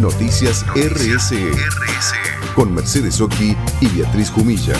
Noticias 0.00 0.64
RSE, 0.74 1.50
con 2.54 2.72
Mercedes 2.72 3.20
Oki 3.20 3.54
y 3.82 3.88
Beatriz 3.88 4.30
Jumilla. 4.30 4.72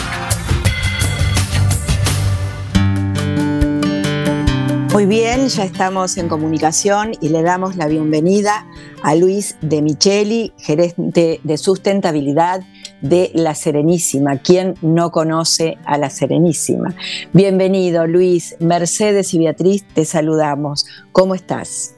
Muy 4.91 5.05
bien, 5.05 5.47
ya 5.47 5.63
estamos 5.63 6.17
en 6.17 6.27
comunicación 6.27 7.11
y 7.21 7.29
le 7.29 7.43
damos 7.43 7.75
la 7.75 7.87
bienvenida 7.87 8.65
a 9.03 9.13
Luis 9.13 9.57
de 9.61 9.83
Micheli, 9.83 10.53
gerente 10.57 11.39
de 11.43 11.57
sustentabilidad 11.59 12.61
de 13.01 13.29
La 13.35 13.53
Serenísima. 13.53 14.37
¿Quién 14.37 14.73
no 14.81 15.11
conoce 15.11 15.77
a 15.85 15.99
La 15.99 16.09
Serenísima? 16.09 16.95
Bienvenido, 17.31 18.07
Luis. 18.07 18.55
Mercedes 18.59 19.35
y 19.35 19.37
Beatriz, 19.37 19.85
te 19.93 20.03
saludamos. 20.03 20.87
¿Cómo 21.11 21.35
estás? 21.35 21.93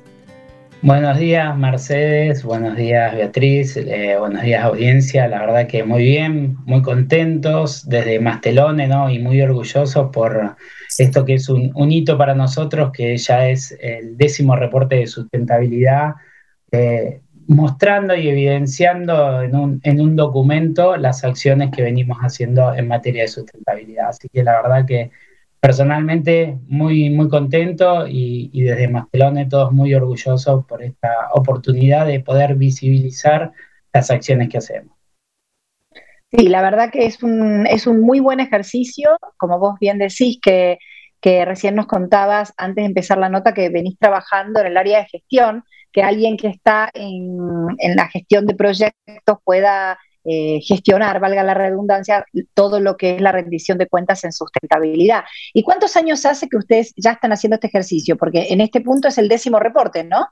Buenos 0.84 1.18
días, 1.18 1.58
Mercedes. 1.58 2.44
Buenos 2.44 2.76
días, 2.76 3.16
Beatriz. 3.16 3.78
Eh, 3.78 4.18
buenos 4.20 4.42
días, 4.44 4.66
audiencia. 4.66 5.30
La 5.30 5.40
verdad 5.40 5.66
que 5.66 5.86
muy 5.86 6.04
bien, 6.04 6.58
muy 6.66 6.82
contentos 6.82 7.88
desde 7.88 8.20
Mastelone, 8.20 8.90
¿no? 8.90 9.10
Y 9.10 9.18
muy 9.20 9.42
orgullosos 9.42 10.10
por 10.12 10.58
esto 10.98 11.24
que 11.24 11.36
es 11.36 11.48
un, 11.48 11.72
hito 11.90 12.18
para 12.18 12.36
nosotros, 12.36 12.92
que 12.92 13.16
ya 13.16 13.48
es 13.48 13.78
el 13.80 14.18
décimo 14.18 14.58
reporte 14.58 14.98
de 14.98 15.08
sustentabilidad, 15.08 16.16
eh, 16.74 17.22
mostrando 17.48 18.14
y 18.14 18.28
evidenciando 18.28 19.42
en 19.42 19.56
un, 19.56 19.80
en 19.84 20.02
un 20.02 20.18
documento 20.18 20.98
las 20.98 21.24
acciones 21.24 21.72
que 21.74 21.82
venimos 21.82 22.18
haciendo 22.18 22.74
en 22.76 22.90
materia 22.90 23.22
de 23.22 23.30
sustentabilidad. 23.30 24.10
Así 24.10 24.28
que 24.28 24.44
la 24.44 24.62
verdad 24.62 24.86
que 24.86 25.12
personalmente 25.64 26.58
muy, 26.68 27.10
muy 27.10 27.30
contento 27.30 28.06
y, 28.06 28.64
desde 28.64 28.90
Mastelone 28.90 29.46
todos 29.46 29.72
muy 29.72 29.96
orgullosos 29.96 30.66
por 30.66 30.84
esta 30.84 31.30
oportunidad 31.34 32.06
de 32.06 32.20
poder 32.20 32.56
visibilizar 32.56 33.54
las 33.94 34.12
acciones 34.12 34.50
que 34.50 34.58
hacemos. 34.58 34.94
Sí, 36.30 36.50
la 36.50 36.62
verdad 36.62 36.92
que 36.92 37.06
es 37.06 37.24
un, 37.24 37.66
es 37.66 37.88
un 37.88 38.02
muy 38.02 38.20
buen 38.20 38.42
ejercicio, 38.42 39.12
como 39.38 39.58
vos 39.58 39.76
bien 39.80 40.00
decís, 40.00 40.38
que, 40.42 40.80
que 41.22 41.46
recién 41.46 41.76
nos 41.76 41.86
contabas 41.86 42.54
antes 42.58 42.84
de 42.84 42.88
empezar 42.88 43.18
la 43.18 43.30
nota 43.30 43.54
que 43.54 43.70
venís 43.70 43.98
trabajando 43.98 44.60
en 44.60 44.68
el 44.68 44.76
área 44.76 45.00
de 45.00 45.06
gestión, 45.06 45.64
que 45.94 46.04
alguien 46.04 46.36
que 46.36 46.50
está 46.50 46.90
en, 46.94 47.38
en 47.78 47.96
la 47.96 48.10
gestión 48.10 48.46
de 48.48 48.56
proyectos 48.56 49.38
pueda 49.46 49.98
eh, 50.26 50.60
gestionar, 50.62 51.20
valga 51.20 51.44
la 51.44 51.54
redundancia, 51.54 52.26
todo 52.54 52.80
lo 52.80 52.96
que 52.98 53.16
es 53.16 53.22
la 53.22 53.32
rendición 53.32 53.78
de 53.78 53.88
cuentas 53.88 54.24
en 54.24 54.32
sustentabilidad. 54.32 55.24
¿Y 55.54 55.64
cuántos 55.64 55.96
años 55.98 56.26
hace 56.26 56.48
que 56.48 56.58
ustedes 56.58 56.94
ya 56.96 57.12
están 57.12 57.34
haciendo 57.34 57.56
este 57.56 57.68
ejercicio? 57.68 58.18
Porque 58.18 58.48
en 58.50 58.62
este 58.62 58.82
punto 58.82 59.08
es 59.08 59.18
el 59.18 59.28
décimo 59.28 59.60
reporte, 59.60 60.04
¿no? 60.04 60.28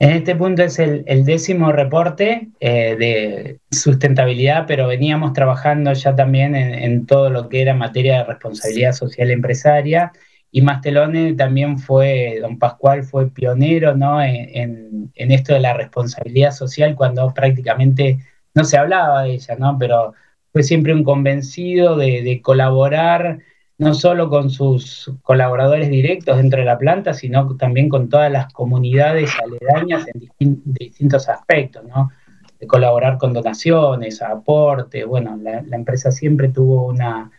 En 0.00 0.12
este 0.12 0.34
punto 0.34 0.62
es 0.62 0.78
el, 0.78 1.04
décimo 1.26 1.72
reporte 1.72 2.48
eh, 2.58 2.96
de 2.98 3.60
sustentabilidad, 3.70 4.64
pero 4.66 4.86
veníamos 4.88 5.34
trabajando 5.34 5.92
ya 5.92 6.16
también 6.16 6.54
en, 6.54 7.04
todo 7.04 7.28
lo 7.28 7.50
que 7.50 7.60
era 7.60 7.74
materia 7.74 8.18
de 8.18 8.24
responsabilidad 8.24 8.92
social 8.92 9.30
empresaria. 9.30 10.10
Y 10.50 10.62
Mastelone 10.62 11.34
también 11.34 11.78
fue, 11.78 12.38
don 12.40 12.58
Pascual 12.58 13.04
fue 13.04 13.30
pionero 13.30 13.94
¿no? 13.94 14.22
en, 14.22 15.12
esto 15.14 15.52
de 15.52 15.60
la 15.60 15.74
responsabilidad 15.74 16.52
social 16.52 16.94
cuando 16.94 17.32
prácticamente 17.34 18.18
no 18.54 18.64
se 18.64 18.76
hablaba 18.78 19.22
de 19.22 19.34
ella, 19.34 19.56
¿no? 19.58 19.76
pero 19.78 20.14
fue 20.52 20.62
siempre 20.62 20.92
un 20.92 21.04
convencido 21.04 21.96
de 21.96 22.40
colaborar 22.42 23.38
no 23.80 23.94
solo 23.94 24.28
con 24.28 24.50
sus 24.50 25.10
colaboradores 25.22 25.88
directos 25.88 26.36
dentro 26.36 26.60
de 26.60 26.66
la 26.66 26.76
planta, 26.76 27.14
sino 27.14 27.56
también 27.56 27.88
con 27.88 28.10
todas 28.10 28.30
las 28.30 28.52
comunidades 28.52 29.30
aledañas 29.42 30.06
en 30.38 30.62
distintos 30.66 31.30
aspectos, 31.30 31.84
¿no? 31.84 32.10
De 32.58 32.66
colaborar 32.66 33.16
con 33.16 33.32
donaciones, 33.32 34.20
aportes, 34.20 35.06
bueno, 35.06 35.38
la, 35.38 35.62
empresa 35.74 36.10
siempre 36.10 36.50
tuvo 36.50 36.88
una 36.88 37.30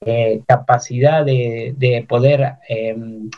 eh, 0.00 0.40
capacidad 0.48 1.22
de, 1.22 2.06
poder 2.08 2.54
em, 2.66 3.28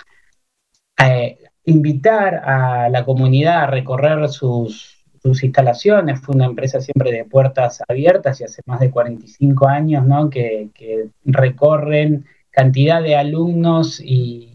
eh, 0.98 1.38
invitar 1.64 2.42
a 2.44 2.88
la 2.90 3.04
comunidad 3.04 3.64
a 3.64 3.66
recorrer 3.66 4.28
sus, 4.28 5.01
instalaciones. 5.24 6.20
Fue 6.20 6.34
una 6.34 6.46
empresa 6.46 6.80
siempre 6.80 7.12
de 7.12 7.24
puertas 7.24 7.82
abiertas 7.88 8.40
y 8.40 8.44
hace 8.44 8.62
más 8.66 8.80
de 8.80 8.90
45 8.90 9.68
años, 9.68 10.06
¿no? 10.06 10.28
Que, 10.30 10.68
que 10.74 11.08
recorren 11.24 12.24
cantidad 12.52 13.02
de 13.02 13.16
alumnos 13.16 14.00
y, 14.00 14.48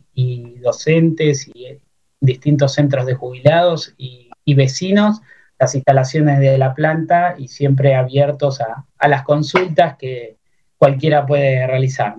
docentes 0.62 1.48
y 1.48 1.78
distintos 2.20 2.74
centros 2.74 3.06
de 3.06 3.14
jubilados 3.14 3.94
y, 3.98 4.24
vecinos 4.56 5.22
las 5.60 5.76
instalaciones 5.76 6.40
de 6.40 6.58
la 6.58 6.74
planta 6.74 7.36
y 7.38 7.50
siempre 7.50 7.96
abiertos 7.96 8.62
a, 8.62 8.86
las 9.08 9.24
consultas 9.24 9.98
que 9.98 10.38
cualquiera 10.78 11.26
puede 11.26 11.68
realizar. 11.68 12.16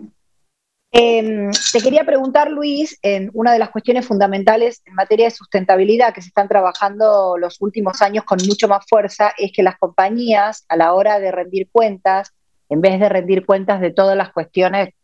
Em, 0.91 1.50
te 1.72 1.81
quería 1.82 2.04
preguntar, 2.04 2.50
Luis, 2.50 2.99
en 3.03 3.31
una 3.34 3.53
de 3.53 3.59
las 3.59 3.69
cuestiones 3.71 4.06
fundamentales 4.06 4.81
en 4.87 4.94
materia 4.94 5.26
de 5.26 5.31
sustentabilidad 5.31 6.15
que 6.15 6.22
se 6.22 6.28
están 6.28 6.49
trabajando 6.49 7.37
los 7.37 7.60
últimos 7.60 8.00
años 8.00 8.25
con 8.25 8.38
mucho 8.47 8.69
más 8.69 8.87
fuerza 8.88 9.32
es 9.37 9.53
que 9.53 9.62
las 9.62 9.76
compañías, 9.78 10.65
a 10.69 10.76
la 10.76 10.94
hora 10.94 11.19
de 11.21 11.31
rendir 11.31 11.69
cuentas, 11.71 12.32
en 12.71 12.81
vez 12.81 12.99
de 13.00 13.09
rendir 13.09 13.44
cuentas 13.44 13.81
de 13.81 13.91
todas 13.91 14.16
las 14.16 14.32
cuestiones 14.32 14.94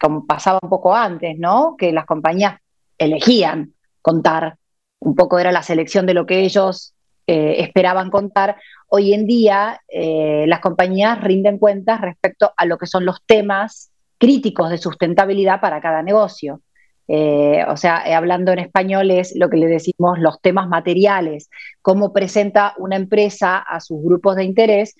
como 0.00 0.26
pasaba 0.26 0.58
un 0.62 0.70
poco 0.70 0.94
antes, 0.94 1.38
¿no? 1.38 1.74
Que 1.76 1.92
las 1.92 2.06
compañías 2.06 2.58
elegían 2.98 3.74
contar, 4.00 4.56
un 5.00 5.14
poco 5.14 5.38
era 5.38 5.52
la 5.52 5.62
selección 5.62 6.06
de 6.06 6.14
lo 6.14 6.26
que 6.26 6.40
ellos 6.40 6.94
eh, 7.26 7.56
esperaban 7.58 8.10
contar. 8.10 8.56
Hoy 8.88 9.12
en 9.12 9.26
día 9.26 9.82
eh, 9.88 10.44
las 10.46 10.60
compañías 10.60 11.20
rinden 11.22 11.58
cuentas 11.58 12.00
respecto 12.00 12.52
a 12.56 12.64
lo 12.64 12.78
que 12.78 12.86
son 12.86 13.04
los 13.04 13.22
temas 13.26 13.90
críticos 14.18 14.70
de 14.70 14.78
sustentabilidad 14.78 15.60
para 15.60 15.80
cada 15.80 16.02
negocio. 16.02 16.60
Eh, 17.08 17.64
o 17.68 17.76
sea, 17.76 17.98
hablando 18.16 18.52
en 18.52 18.58
español 18.58 19.10
es 19.12 19.32
lo 19.36 19.48
que 19.48 19.58
le 19.58 19.66
decimos 19.66 20.18
los 20.18 20.40
temas 20.40 20.68
materiales, 20.68 21.48
cómo 21.80 22.12
presenta 22.12 22.74
una 22.78 22.96
empresa 22.96 23.58
a 23.58 23.80
sus 23.80 24.02
grupos 24.02 24.36
de 24.36 24.44
interés 24.44 24.94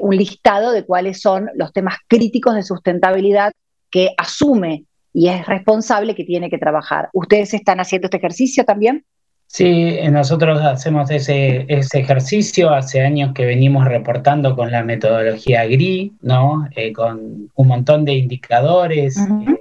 un 0.00 0.16
listado 0.16 0.72
de 0.72 0.84
cuáles 0.84 1.20
son 1.20 1.48
los 1.54 1.72
temas 1.72 1.94
críticos 2.08 2.56
de 2.56 2.64
sustentabilidad 2.64 3.52
que 3.88 4.14
asume 4.18 4.86
y 5.12 5.28
es 5.28 5.46
responsable 5.46 6.14
que 6.14 6.24
tiene 6.24 6.50
que 6.50 6.58
trabajar. 6.58 7.08
¿Ustedes 7.12 7.54
están 7.54 7.80
haciendo 7.80 8.06
este 8.06 8.18
ejercicio 8.18 8.64
también? 8.64 9.04
Sí, 9.52 9.98
nosotros 10.12 10.60
hacemos 10.62 11.10
ese, 11.10 11.66
ejercicio. 11.68 12.70
Hace 12.70 13.00
años 13.00 13.32
que 13.34 13.44
venimos 13.44 13.84
reportando 13.84 14.54
con 14.54 14.70
la 14.70 14.84
metodología 14.84 15.66
GRI, 15.66 16.12
¿no? 16.22 16.68
Eh, 16.76 16.92
con 16.92 17.50
un 17.52 17.66
montón 17.66 18.04
de 18.04 18.12
indicadores 18.12 19.16
eh, 19.18 19.60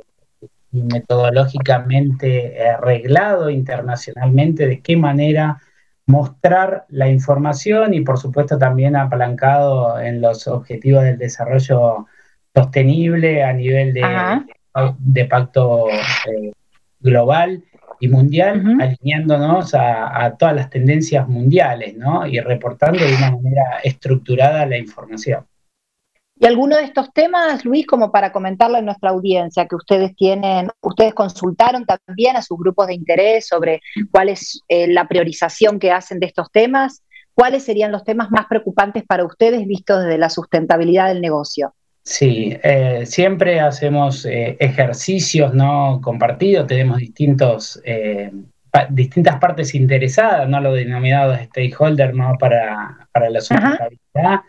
y 0.71 0.83
metodológicamente 0.83 2.63
arreglado 2.67 3.49
internacionalmente 3.49 4.67
de 4.67 4.79
qué 4.79 4.95
manera 4.95 5.59
mostrar 6.05 6.85
la 6.89 7.09
información 7.09 7.95
y 7.95 8.01
por 8.01 8.19
supuesto 8.19 8.59
también 8.59 8.95
apalancado 8.95 9.99
en 9.99 10.21
los 10.21 10.47
objetivos 10.47 11.03
del 11.03 11.17
desarrollo 11.17 12.05
sostenible 12.53 13.43
a 13.43 13.53
nivel 13.53 13.93
de, 13.93 14.03
de, 14.99 15.25
pacto 15.25 15.89
eh, 15.89 16.51
global 16.99 17.63
y 17.99 18.07
mundial, 18.07 18.63
alineándonos 18.79 19.73
a, 19.73 20.35
todas 20.37 20.55
las 20.55 20.69
tendencias 20.69 21.27
mundiales, 21.27 21.95
¿no? 21.95 22.25
Y 22.25 22.39
reportando 22.39 22.99
de 22.99 23.15
una 23.15 23.31
manera 23.31 23.79
estructurada 23.83 24.65
la 24.65 24.77
información. 24.77 25.45
Y 26.41 26.45
alguno 26.45 26.77
de 26.77 26.83
estos 26.83 27.11
temas, 27.11 27.65
Luis, 27.65 27.85
como 27.85 28.13
para 28.13 28.31
comentarle 28.31 28.77
a 28.77 28.81
nuestra 28.81 29.09
audiencia, 29.09 29.67
que 29.67 29.75
ustedes 29.75 30.15
tienen, 30.15 30.69
ustedes 30.81 31.13
consultaron 31.13 31.85
también 31.85 32.37
a 32.37 32.41
sus 32.41 32.57
grupos 32.57 32.87
de 32.87 32.93
interés 32.93 33.47
sobre 33.47 33.81
cuál 34.09 34.29
es 34.29 34.63
eh, 34.69 34.87
la 34.87 35.07
priorización 35.09 35.79
que 35.79 35.91
hacen 35.91 36.19
de 36.19 36.27
estos 36.27 36.49
temas, 36.49 37.03
cuáles 37.33 37.63
serían 37.63 37.91
los 37.91 38.05
temas 38.05 38.31
más 38.31 38.45
preocupantes 38.47 39.03
para 39.03 39.25
ustedes 39.25 39.67
vistos 39.67 40.03
desde 40.03 40.17
la 40.17 40.29
sustentabilidad 40.29 41.09
del 41.09 41.19
negocio. 41.19 41.73
Sí, 42.09 42.57
eh, 42.63 43.05
siempre 43.05 43.59
hacemos 43.59 44.25
eh, 44.25 44.57
ejercicios 44.59 45.53
no 45.53 46.01
compartidos, 46.01 46.65
tenemos 46.65 46.97
distintos, 46.97 47.79
eh, 47.85 48.31
distintas 48.89 49.37
partes 49.37 49.75
interesadas, 49.75 50.49
no 50.49 50.59
lo 50.59 50.73
denominados 50.73 51.37
stakeholders 51.39 52.15
¿no? 52.15 52.35
para, 52.39 53.07
para 53.11 53.29
la 53.29 53.39
sustentabilidad, 53.41 54.39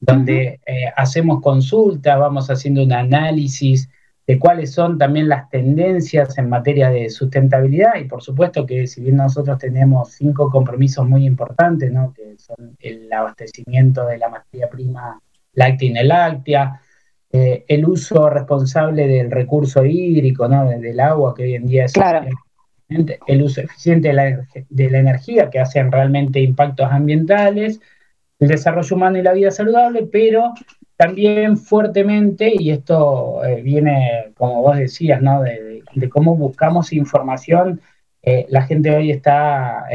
donde 0.00 0.58
hacemos 0.96 1.40
consultas, 1.40 2.18
vamos 2.18 2.50
haciendo 2.50 2.82
un 2.82 2.92
análisis 2.92 3.88
de 4.26 4.36
cuáles 4.36 4.72
son 4.72 4.98
también 4.98 5.28
las 5.28 5.48
tendencias 5.50 6.36
en 6.36 6.48
materia 6.48 6.90
de 6.90 7.10
sustentabilidad 7.10 7.94
y 7.94 8.06
por 8.06 8.24
supuesto 8.24 8.66
que 8.66 8.88
si 8.88 9.02
bien 9.02 9.16
nosotros 9.18 9.56
tenemos 9.58 10.10
cinco 10.10 10.50
compromisos 10.50 11.08
muy 11.08 11.26
importantes, 11.26 11.92
¿no? 11.92 12.12
que 12.12 12.36
son 12.38 12.76
el 12.80 13.10
abastecimiento 13.12 14.04
de 14.04 14.18
la 14.18 14.30
materia 14.30 14.68
prima 14.68 15.20
láctea 15.52 16.02
y 16.02 16.06
láctea, 16.06 16.80
eh, 17.36 17.64
el 17.66 17.84
uso 17.84 18.30
responsable 18.30 19.08
del 19.08 19.28
recurso 19.28 19.84
hídrico, 19.84 20.46
¿no? 20.46 20.68
del 20.68 21.00
agua, 21.00 21.34
que 21.34 21.42
hoy 21.42 21.54
en 21.56 21.66
día 21.66 21.86
es 21.86 21.92
el 23.26 23.42
uso 23.42 23.60
eficiente 23.60 24.06
de 24.06 24.14
la, 24.14 24.46
de 24.70 24.88
la 24.88 24.98
energía, 24.98 25.50
que 25.50 25.58
hacen 25.58 25.90
realmente 25.90 26.38
impactos 26.38 26.86
ambientales, 26.92 27.80
el 28.38 28.46
desarrollo 28.46 28.94
humano 28.94 29.18
y 29.18 29.22
la 29.22 29.32
vida 29.32 29.50
saludable, 29.50 30.06
pero 30.12 30.54
también 30.94 31.56
fuertemente, 31.56 32.52
y 32.56 32.70
esto 32.70 33.44
eh, 33.44 33.62
viene, 33.62 34.32
como 34.36 34.62
vos 34.62 34.76
decías, 34.76 35.20
¿no? 35.20 35.42
de, 35.42 35.82
cómo 36.10 36.36
buscamos 36.36 36.92
información, 36.92 37.80
eh, 38.22 38.46
la 38.48 38.62
gente 38.62 38.94
hoy 38.94 39.10
está, 39.10 39.86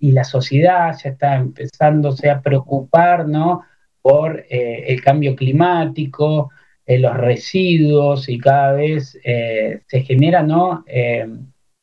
y 0.00 0.10
la 0.10 0.24
sociedad 0.24 0.96
ya 1.00 1.10
está 1.10 1.36
empezándose 1.36 2.28
a 2.28 2.40
preocupar 2.40 3.28
¿no? 3.28 3.62
por 4.02 4.44
el 4.50 5.00
cambio 5.00 5.36
climático, 5.36 6.50
los 6.86 7.16
residuos, 7.16 8.28
y 8.28 8.38
cada 8.38 8.72
vez 8.72 9.18
se 9.22 10.00
generan 10.02 10.46
¿no? 10.46 10.84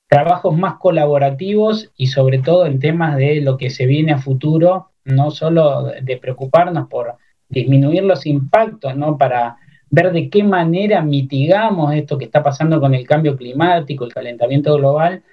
trabajos 0.08 0.56
más 0.56 0.76
colaborativos 0.76 1.92
y 1.98 2.08
sobre 2.08 2.38
todo 2.38 2.68
en 2.68 2.80
temas 2.80 3.18
de 3.18 3.42
lo 3.42 3.58
que 3.58 3.70
se 3.70 3.86
viene 3.88 4.14
a 4.14 4.20
futuro, 4.20 4.92
no 5.06 5.32
solo 5.32 5.92
de 6.02 6.18
preocuparnos 6.18 6.88
por 6.88 7.16
disminuir 7.50 8.04
los 8.04 8.26
impactos, 8.26 8.96
¿no? 8.96 9.18
Para 9.18 9.58
ver 9.90 10.12
de 10.12 10.30
qué 10.30 10.44
manera 10.44 11.02
mitigamos 11.02 11.94
esto 11.94 12.18
que 12.18 12.26
está 12.26 12.42
pasando 12.44 12.80
con 12.80 12.94
el 12.94 13.06
cambio 13.08 13.36
climático, 13.36 14.06
el 14.06 14.14
calentamiento 14.14 14.76
global, 14.76 15.24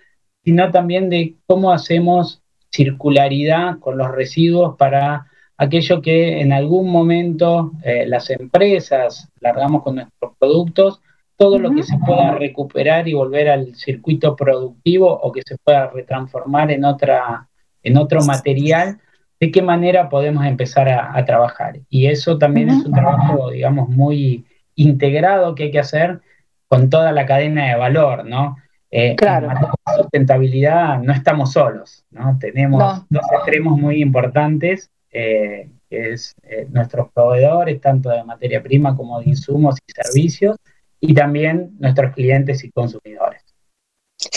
sino 0.45 0.71
también 0.71 1.11
de 1.11 1.37
cómo 1.47 1.73
hacemos 1.73 2.43
circularidad 2.71 3.79
con 3.79 3.99
los 3.99 4.11
residuos 4.11 4.77
para 4.77 5.27
aquello 5.61 6.01
que 6.01 6.41
en 6.41 6.55
algún 6.55 6.91
momento 6.91 7.73
eh, 7.85 8.07
las 8.07 8.31
empresas 8.31 9.29
largamos 9.41 9.83
con 9.83 9.97
nuestros 9.97 10.33
productos, 10.39 11.03
todo 11.37 11.59
lo 11.59 11.71
que 11.75 11.83
se 11.83 11.99
pueda 11.99 12.31
recuperar 12.33 13.07
y 13.07 13.13
volver 13.13 13.51
al 13.51 13.75
circuito 13.75 14.35
productivo 14.37 15.13
o 15.13 15.31
que 15.31 15.43
se 15.45 15.59
pueda 15.59 15.89
retransformar 15.89 16.71
en, 16.71 16.87
otra, 16.87 17.47
en 17.83 17.99
otro 17.99 18.23
material 18.25 19.01
de 19.39 19.51
qué 19.51 19.61
manera 19.61 20.09
podemos 20.09 20.47
empezar 20.47 20.89
a, 20.89 21.23
trabajar. 21.27 21.81
Y 21.91 22.07
eso 22.07 22.39
también 22.39 22.71
es 22.71 22.87
un 22.87 22.93
trabajo, 22.93 23.51
digamos, 23.51 23.91
muy 23.91 24.47
integrado 24.77 25.55
que 25.55 25.65
hay 25.65 25.71
que 25.71 25.79
hacer 25.79 26.21
con 26.69 26.89
toda 26.89 27.13
la 27.13 27.27
cadena 27.27 27.69
de 27.69 27.77
valor, 27.77 28.25
¿no? 28.25 28.57
Eh, 28.91 29.15
claro. 29.15 29.51
En 29.51 29.97
sustentabilidad 29.97 31.01
no 31.01 31.13
estamos 31.13 31.53
solos, 31.53 32.05
¿no? 32.11 32.39
Tenemos 32.39 33.05
dos 33.11 33.25
extremos 33.33 33.79
muy 33.79 34.01
importantes, 34.01 34.91
eh, 35.11 35.71
que 35.89 36.13
es 36.13 36.35
eh, 36.43 36.67
nuestros 36.71 37.11
proveedores, 37.13 37.81
tanto 37.81 38.11
de 38.11 38.25
materia 38.25 38.63
prima 38.63 38.97
como 38.97 39.21
de 39.21 39.31
insumos 39.31 39.77
y 39.87 39.93
servicios, 39.93 40.57
y 41.01 41.15
también 41.15 41.77
nuestros 41.79 42.15
clientes 42.15 42.63
y 42.65 42.71
consumidores. 42.71 43.40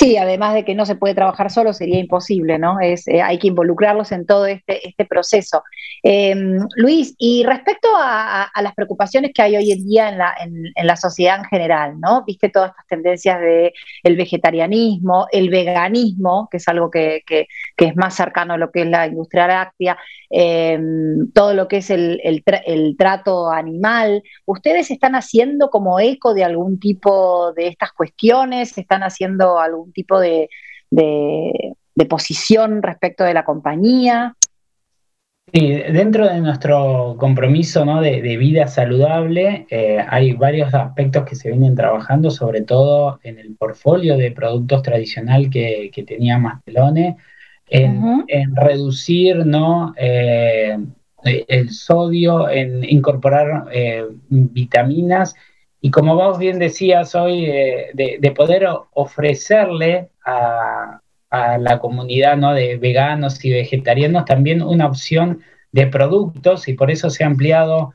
Sí, 0.03 0.17
además 0.17 0.53
de 0.53 0.65
que 0.65 0.75
no 0.75 0.85
se 0.85 0.97
puede 0.97 1.15
trabajar 1.15 1.49
solo, 1.49 1.71
sería 1.71 1.97
imposible, 1.97 2.59
¿no? 2.59 2.77
Es, 2.81 3.07
eh, 3.07 3.21
hay 3.21 3.39
que 3.39 3.47
involucrarlos 3.47 4.11
en 4.11 4.25
todo 4.25 4.45
este, 4.47 4.85
este 4.85 5.05
proceso. 5.05 5.63
Em, 6.03 6.59
Luis, 6.75 7.15
y 7.17 7.45
respecto 7.45 7.87
a, 7.95 8.51
las 8.61 8.73
preocupaciones 8.75 9.31
que 9.33 9.41
hay 9.41 9.55
hoy 9.55 9.71
en 9.71 9.85
día 9.85 10.09
en 10.09 10.17
la, 10.17 10.35
en, 10.43 10.85
la 10.85 10.97
sociedad 10.97 11.37
en 11.39 11.45
general, 11.45 12.01
¿no? 12.01 12.25
Viste 12.25 12.49
todas 12.49 12.71
estas 12.71 12.87
tendencias 12.87 13.39
de 13.39 13.71
el 14.03 14.17
vegetarianismo, 14.17 15.27
el 15.31 15.49
veganismo, 15.49 16.49
que 16.51 16.57
es 16.57 16.67
algo 16.67 16.91
que, 16.91 17.21
que, 17.25 17.47
es 17.77 17.95
más 17.95 18.13
cercano 18.13 18.55
a 18.55 18.57
lo 18.57 18.71
que 18.71 18.81
es 18.81 18.87
la 18.87 19.07
industria 19.07 19.47
láctea, 19.47 19.97
em, 20.29 21.31
todo 21.31 21.53
lo 21.53 21.69
que 21.69 21.77
es 21.77 21.89
el, 21.89 22.19
el 22.23 22.97
trato 22.97 23.49
animal. 23.49 24.21
¿Ustedes 24.45 24.91
están 24.91 25.15
haciendo 25.15 25.69
como 25.69 25.99
eco 26.01 26.33
de 26.33 26.43
algún 26.43 26.77
tipo 26.79 27.53
de 27.53 27.67
estas 27.67 27.93
cuestiones? 27.93 28.77
¿Están 28.77 29.03
haciendo 29.03 29.59
algún 29.59 29.92
tipo 29.93 30.19
de, 30.19 30.49
posición 32.09 32.81
respecto 32.81 33.23
de 33.23 33.33
la 33.33 33.45
compañía. 33.45 34.35
Sí, 35.51 35.67
dentro 35.69 36.27
de 36.27 36.39
nuestro 36.41 37.15
compromiso 37.19 37.85
de, 38.01 38.37
vida 38.37 38.67
saludable 38.67 39.67
eh, 39.69 40.03
hay 40.07 40.33
varios 40.33 40.73
aspectos 40.73 41.25
que 41.25 41.35
se 41.35 41.49
vienen 41.49 41.75
trabajando, 41.75 42.31
sobre 42.31 42.61
todo 42.61 43.19
en 43.23 43.39
el 43.39 43.55
portfolio 43.55 44.17
de 44.17 44.31
productos 44.31 44.81
tradicional 44.83 45.49
que, 45.49 45.91
tenía 46.07 46.37
Mastelone, 46.37 47.17
en, 47.67 48.25
reducir 48.55 49.45
¿no? 49.45 49.93
Eh, 49.97 50.77
el 51.23 51.69
sodio, 51.69 52.49
en 52.49 52.83
incorporar 52.83 53.65
eh, 53.71 54.05
vitaminas 54.29 55.35
y 55.85 55.91
como 55.91 56.15
vos 56.15 56.39
bien 56.39 56.59
decías 56.59 57.13
hoy, 57.13 57.43
eh, 57.45 57.89
de, 57.93 58.31
poder 58.31 58.65
ofrecerle 58.93 60.11
a, 60.25 61.01
la 61.29 61.79
comunidad 61.79 62.37
¿no? 62.37 62.53
de 62.53 62.77
veganos 62.77 63.43
y 63.43 63.51
vegetarianos 63.51 64.23
también 64.23 64.61
una 64.61 64.85
opción 64.87 65.41
de 65.73 65.87
productos 65.87 66.69
y 66.69 66.73
por 66.73 66.89
eso 66.89 67.09
se 67.09 67.25
ha 67.25 67.27
ampliado 67.27 67.91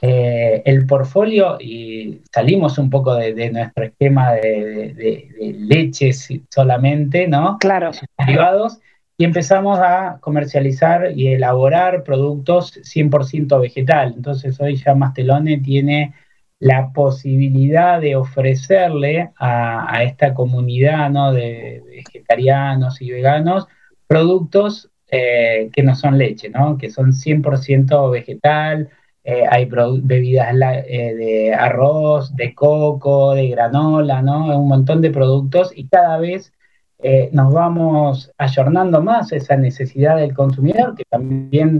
eh, 0.00 0.62
el 0.64 0.84
portfolio 0.86 1.58
y 1.60 2.22
salimos 2.32 2.76
un 2.76 2.90
poco 2.90 3.14
de, 3.14 3.50
nuestro 3.50 3.84
esquema 3.84 4.32
de, 4.32 5.28
leches 5.60 6.28
solamente, 6.50 7.28
¿no? 7.28 7.58
Claro. 7.60 7.92
Derivados 8.18 8.80
y 9.16 9.24
empezamos 9.24 9.78
a 9.78 10.18
comercializar 10.20 11.12
y 11.14 11.28
elaborar 11.28 12.02
productos 12.02 12.80
100% 12.82 13.60
vegetal. 13.60 14.14
Entonces 14.16 14.60
hoy 14.60 14.74
ya 14.74 14.96
Mastelone 14.96 15.58
tiene 15.58 16.14
la 16.60 16.92
posibilidad 16.92 18.00
de 18.00 18.16
ofrecerle 18.16 19.30
a, 19.38 20.02
esta 20.02 20.34
comunidad 20.34 21.10
¿no? 21.10 21.32
de 21.32 21.82
vegetarianos 21.86 23.00
y 23.00 23.10
veganos 23.10 23.66
productos 24.06 24.90
eh, 25.10 25.70
que 25.72 25.82
no 25.82 25.94
son 25.94 26.18
leche, 26.18 26.50
¿no? 26.50 26.76
que 26.76 26.90
son 26.90 27.12
100% 27.12 28.10
vegetal, 28.10 28.90
eh, 29.24 29.44
hay 29.48 29.66
bebidas 29.66 30.54
eh, 30.86 31.14
de 31.14 31.54
arroz, 31.54 32.34
de 32.34 32.54
coco, 32.54 33.34
de 33.34 33.48
granola, 33.48 34.22
¿no? 34.22 34.58
un 34.58 34.68
montón 34.68 35.00
de 35.00 35.10
productos 35.10 35.72
y 35.74 35.86
cada 35.88 36.18
vez 36.18 36.52
nos 37.30 37.52
vamos 37.52 38.32
ayornando 38.38 39.00
más 39.00 39.30
esa 39.30 39.54
necesidad 39.56 40.16
del 40.16 40.34
consumidor, 40.34 40.96
que 40.96 41.04
también 41.08 41.78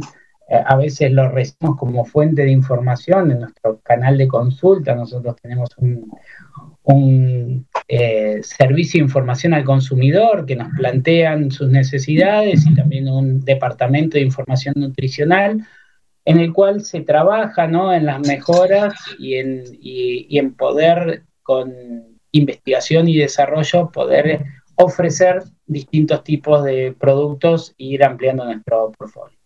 a 0.48 0.76
veces 0.76 1.12
lo 1.12 1.28
recibimos 1.28 1.76
como 1.76 2.04
fuente 2.04 2.42
de 2.42 2.50
información 2.50 3.30
en 3.30 3.40
nuestro 3.40 3.80
canal 3.80 4.16
de 4.16 4.28
consulta. 4.28 4.94
Nosotros 4.94 5.36
tenemos 5.42 5.68
un, 6.84 7.66
eh, 7.86 8.40
servicio 8.42 8.98
de 8.98 9.04
información 9.04 9.52
al 9.54 9.64
consumidor 9.64 10.46
que 10.46 10.56
nos 10.56 10.68
plantean 10.74 11.50
sus 11.50 11.68
necesidades 11.68 12.66
y 12.66 12.74
también 12.74 13.08
un 13.08 13.40
departamento 13.40 14.16
de 14.16 14.24
información 14.24 14.74
nutricional 14.76 15.66
en 16.24 16.40
el 16.40 16.52
cual 16.52 16.82
se 16.82 17.00
trabaja 17.00 17.64
en 17.64 18.06
las 18.06 18.20
mejoras 18.26 18.94
y 19.18 19.34
en, 19.34 19.64
y 19.80 20.38
en 20.38 20.54
poder 20.54 21.24
con 21.42 21.74
investigación 22.32 23.08
y 23.08 23.16
desarrollo 23.16 23.90
poder 23.90 24.44
ofrecer 24.76 25.42
distintos 25.66 26.22
tipos 26.22 26.64
de 26.64 26.94
productos 26.98 27.74
e 27.78 27.84
ir 27.84 28.04
ampliando 28.04 28.44
nuestro 28.44 28.92
portfolio. 28.92 29.37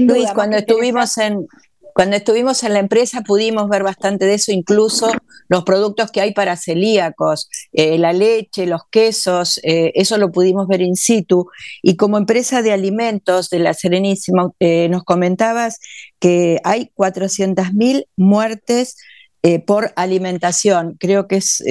Luis, 0.00 0.30
cuando 0.32 0.56
estuvimos 0.56 1.18
en 1.18 1.46
cuando 1.94 2.16
estuvimos 2.16 2.62
en 2.62 2.72
la 2.72 2.78
empresa 2.78 3.20
pudimos 3.20 3.68
ver 3.68 3.82
bastante 3.82 4.24
de 4.24 4.34
eso, 4.34 4.50
incluso 4.50 5.10
los 5.48 5.64
productos 5.64 6.10
que 6.10 6.20
hay 6.20 6.32
para 6.32 6.56
celíacos, 6.56 7.50
eh, 7.72 7.98
la 7.98 8.12
leche, 8.12 8.66
los 8.66 8.82
quesos, 8.90 9.60
eh, 9.62 9.92
eso 9.94 10.16
lo 10.16 10.32
pudimos 10.32 10.68
ver 10.68 10.80
in 10.80 10.96
situ. 10.96 11.48
Y 11.82 11.96
como 11.96 12.16
empresa 12.16 12.62
de 12.62 12.72
alimentos 12.72 13.50
de 13.50 13.58
la 13.58 13.74
Serenísima, 13.74 14.52
eh, 14.58 14.88
nos 14.88 15.04
comentabas 15.04 15.80
que 16.18 16.60
hay 16.64 16.90
400.000 16.94 18.06
muertes 18.16 18.96
por 19.66 19.92
alimentación. 19.96 20.96
Creo 21.00 21.26
que 21.26 21.36
es 21.36 21.64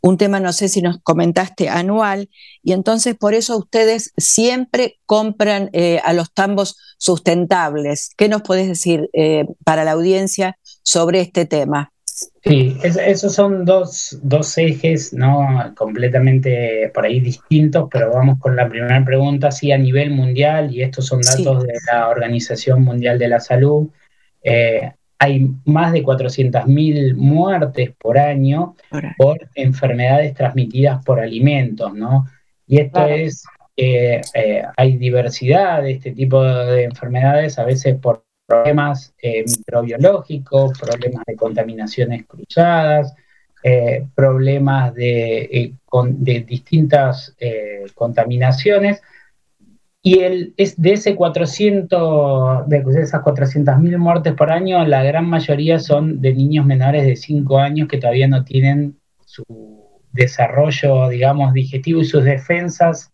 un 0.00 0.16
tema, 0.16 0.40
no 0.40 0.52
sé 0.52 0.68
si 0.68 0.82
nos 0.82 1.00
comentaste, 1.02 1.68
anual, 1.68 2.28
y 2.62 2.72
entonces 2.72 3.16
por 3.16 3.34
eso 3.34 3.56
ustedes 3.56 4.12
siempre 4.16 4.98
compran 5.06 5.70
eh, 5.72 6.00
a 6.04 6.12
los 6.12 6.32
tambos 6.32 6.76
sustentables. 6.98 8.10
¿Qué 8.16 8.28
nos 8.28 8.42
puedes 8.42 8.68
decir 8.68 9.10
eh, 9.12 9.46
para 9.64 9.84
la 9.84 9.92
audiencia 9.92 10.58
sobre 10.82 11.20
este 11.20 11.46
tema? 11.46 11.92
Sí, 12.42 12.76
esos 12.82 13.34
son 13.34 13.64
dos, 13.64 14.18
ejes 14.56 15.12
¿no? 15.12 15.72
completamente 15.76 16.90
por 16.94 17.04
ahí 17.04 17.20
distintos, 17.20 17.88
pero 17.90 18.12
vamos 18.12 18.38
con 18.40 18.56
la 18.56 18.68
primera 18.68 19.04
pregunta, 19.04 19.50
sí, 19.50 19.70
a 19.70 19.78
nivel 19.78 20.10
mundial, 20.10 20.74
y 20.74 20.82
estos 20.82 21.06
son 21.06 21.20
datos 21.20 21.64
de 21.64 21.74
la 21.92 22.08
Organización 22.08 22.82
Mundial 22.82 23.18
de 23.18 23.28
la 23.28 23.38
Salud, 23.38 23.88
eh, 24.42 24.92
hay 25.18 25.50
más 25.64 25.92
de 25.92 26.02
400.000 26.04 27.14
muertes 27.16 27.90
por 27.98 28.18
año 28.18 28.76
por 29.16 29.38
enfermedades 29.54 30.34
transmitidas 30.34 31.04
por 31.04 31.20
alimentos, 31.20 31.92
¿no? 31.94 32.26
Y 32.66 32.80
esto 32.80 33.04
es, 33.06 33.42
eh, 33.76 34.20
hay 34.76 34.96
diversidad 34.96 35.82
de 35.82 35.92
este 35.92 36.12
tipo 36.12 36.42
de 36.44 36.84
enfermedades, 36.84 37.58
a 37.58 37.64
veces 37.64 37.96
por 37.96 38.24
problemas 38.46 39.14
eh, 39.20 39.44
microbiológicos, 39.44 40.78
problemas 40.78 41.24
de 41.26 41.36
contaminaciones 41.36 42.24
cruzadas, 42.26 43.14
problemas 44.14 44.94
de, 44.94 45.74
de 45.92 46.40
distintas 46.40 47.36
contaminaciones. 47.94 49.02
Y 50.02 50.20
el, 50.20 50.54
es 50.56 50.80
de, 50.80 50.92
ese 50.92 51.16
400, 51.16 52.68
de 52.68 52.84
esas 53.02 53.20
400.000 53.22 53.98
muertes 53.98 54.32
por 54.34 54.50
año, 54.52 54.84
la 54.86 55.02
gran 55.02 55.28
mayoría 55.28 55.80
son 55.80 56.20
de 56.20 56.34
niños 56.34 56.64
menores 56.64 57.04
de 57.04 57.16
5 57.16 57.58
años 57.58 57.88
que 57.88 57.98
todavía 57.98 58.28
no 58.28 58.44
tienen 58.44 58.98
su 59.26 59.44
desarrollo, 60.12 61.08
digamos, 61.08 61.52
digestivo 61.52 62.00
y 62.00 62.04
sus 62.04 62.24
defensas 62.24 63.12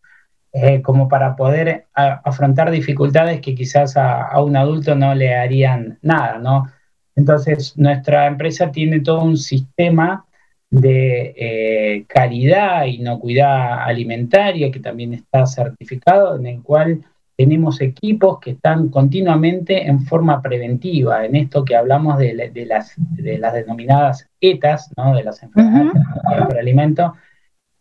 eh, 0.53 0.83
como 0.83 1.09
para 1.09 1.35
poder 1.35 1.87
afrontar 1.95 2.71
dificultades 2.71 3.41
que 3.41 3.57
quizás 3.57 3.97
a, 3.97 4.41
un 4.41 4.57
adulto 4.57 4.95
no 4.95 5.14
le 5.14 5.35
harían 5.35 5.99
nada, 6.00 6.38
¿no? 6.38 6.71
Entonces, 7.17 7.76
nuestra 7.76 8.26
empresa 8.26 8.71
tiene 8.71 9.00
todo 9.00 9.23
un 9.23 9.37
sistema 9.37 10.26
de 10.75 11.35
eh, 11.37 12.04
calidad, 12.09 12.87
inocuidad 12.87 13.85
alimentaria, 13.85 14.73
que 14.73 14.81
también 14.81 15.14
está 15.14 15.47
certificado, 15.47 16.37
en 16.37 16.47
el 16.47 16.62
cual 16.62 17.04
tenemos 17.37 17.81
equipos 17.81 18.40
que 18.40 18.52
están 18.52 18.88
continuamente 18.88 19.87
en 19.87 20.00
forma 20.04 20.43
preventiva, 20.43 21.25
en 21.25 21.37
esto 21.37 21.64
que 21.64 21.76
hablamos 21.76 22.19
de, 22.19 22.35
las, 22.35 22.95
de 22.97 23.38
las, 23.38 23.54
denominadas 23.54 24.28
ETAs, 24.40 24.90
¿no? 24.97 25.14
de 25.14 25.23
las 25.23 25.43
enfermedades 25.45 25.93
por 26.45 26.59
alimento, 26.59 27.14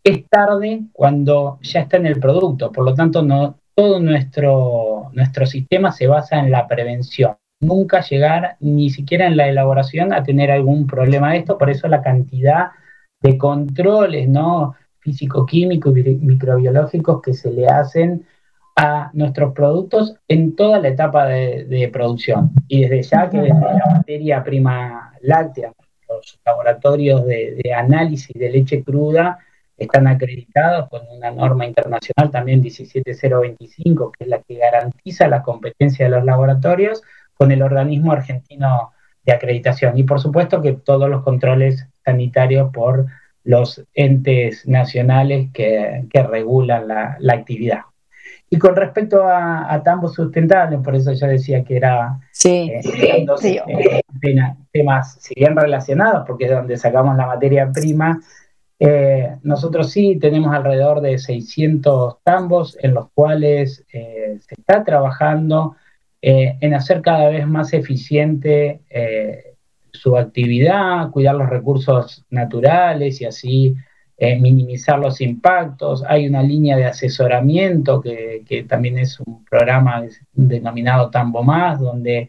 es 0.04 0.28
tarde 0.28 0.82
cuando 0.92 1.58
ya 1.62 1.80
está 1.80 1.96
en 1.96 2.06
el 2.06 2.20
producto, 2.20 2.70
por 2.70 2.84
lo 2.84 2.94
tanto 2.94 3.22
no, 3.22 3.56
todo 3.74 3.98
nuestro, 3.98 5.10
nuestro 5.14 5.46
sistema 5.46 5.90
se 5.90 6.06
basa 6.06 6.38
en 6.38 6.52
la 6.52 6.68
prevención. 6.68 7.34
Nunca 7.60 8.02
llegar 8.02 8.56
ni 8.60 8.90
siquiera 8.90 9.26
en 9.26 9.36
la 9.36 9.48
elaboración 9.48 10.12
a 10.12 10.22
tener 10.22 10.52
algún 10.52 10.86
problema 10.86 11.32
de 11.32 11.38
esto, 11.38 11.58
por 11.58 11.70
eso 11.70 11.88
la 11.88 12.02
cantidad 12.02 12.70
de 13.24 13.38
controles 13.38 14.28
¿no? 14.28 14.74
físico-químicos 15.00 15.96
y 15.96 16.02
microbiológicos 16.02 17.22
que 17.22 17.32
se 17.32 17.50
le 17.50 17.66
hacen 17.66 18.26
a 18.76 19.10
nuestros 19.14 19.54
productos 19.54 20.16
en 20.28 20.54
toda 20.54 20.78
la 20.78 20.88
etapa 20.88 21.26
de, 21.26 21.90
producción. 21.92 22.50
Y 22.68 22.82
desde 22.82 23.02
ya 23.02 23.30
que 23.30 23.38
desde 23.38 23.60
la 23.60 23.86
materia 23.96 24.44
prima 24.44 25.14
láctea, 25.22 25.72
los 26.08 26.38
laboratorios 26.44 27.24
de, 27.24 27.60
de, 27.62 27.72
análisis 27.72 28.34
de 28.34 28.50
leche 28.50 28.84
cruda 28.84 29.38
están 29.76 30.06
acreditados 30.06 30.88
con 30.90 31.02
una 31.08 31.30
norma 31.30 31.66
internacional 31.66 32.30
también 32.30 32.60
17025, 32.60 34.12
que 34.12 34.24
es 34.24 34.30
la 34.30 34.40
que 34.42 34.56
garantiza 34.56 35.28
la 35.28 35.42
competencia 35.42 36.04
de 36.04 36.10
los 36.10 36.24
laboratorios 36.24 37.02
con 37.34 37.52
el 37.52 37.62
organismo 37.62 38.12
argentino 38.12 38.92
de 39.24 39.32
acreditación. 39.32 39.96
Y 39.96 40.02
por 40.02 40.20
supuesto 40.20 40.60
que 40.60 40.72
todos 40.72 41.08
los 41.08 41.22
controles 41.22 41.88
sanitarios 42.04 42.70
por 42.72 43.06
los 43.44 43.84
entes 43.94 44.66
nacionales 44.66 45.50
que, 45.52 46.04
regulan 46.12 46.88
la, 46.88 47.32
actividad. 47.32 47.80
Y 48.50 48.58
con 48.58 48.74
respecto 48.74 49.24
a, 49.24 49.72
a 49.72 49.82
tambos 49.82 50.14
sustentables, 50.14 50.80
por 50.80 50.94
eso 50.94 51.12
yo 51.12 51.26
decía 51.26 51.62
que 51.62 51.76
era 51.76 52.18
sí, 52.32 52.70
eh, 52.72 52.80
eh, 52.82 54.52
temas, 54.72 55.16
si 55.20 55.34
bien 55.34 55.56
relacionados, 55.56 56.24
porque 56.26 56.46
es 56.46 56.50
donde 56.50 56.76
sacamos 56.76 57.16
la 57.16 57.26
materia 57.26 57.70
prima, 57.70 58.20
eh, 58.78 59.36
nosotros 59.42 59.90
sí 59.90 60.18
tenemos 60.20 60.54
alrededor 60.54 61.00
de 61.00 61.18
600 61.18 62.18
tambos 62.22 62.76
en 62.80 62.94
los 62.94 63.10
cuales 63.12 63.84
se 63.90 64.38
está 64.56 64.84
trabajando 64.84 65.76
en 66.26 66.72
hacer 66.72 67.02
cada 67.02 67.28
vez 67.28 67.46
más 67.46 67.74
eficiente 67.74 68.80
su 69.94 70.16
actividad, 70.16 71.10
cuidar 71.10 71.36
los 71.36 71.48
recursos 71.48 72.24
naturales 72.30 73.20
y 73.20 73.24
así 73.24 73.76
eh, 74.16 74.38
minimizar 74.38 74.98
los 74.98 75.20
impactos. 75.20 76.04
Hay 76.06 76.26
una 76.26 76.42
línea 76.42 76.76
de 76.76 76.84
asesoramiento 76.84 78.00
que, 78.00 78.66
también 78.68 78.98
es 78.98 79.18
un 79.20 79.44
programa 79.44 80.04
denominado 80.32 81.10
Tambo 81.10 81.42
Más, 81.42 81.80
donde 81.80 82.28